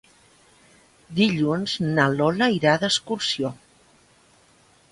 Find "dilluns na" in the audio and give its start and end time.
1.19-2.07